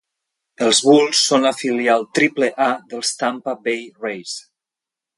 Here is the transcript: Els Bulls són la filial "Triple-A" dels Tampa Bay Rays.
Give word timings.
Els 0.67 0.79
Bulls 0.85 1.19
són 1.25 1.45
la 1.49 1.53
filial 1.59 2.07
"Triple-A" 2.21 2.71
dels 2.95 3.15
Tampa 3.23 3.57
Bay 3.69 3.89
Rays. 4.03 4.39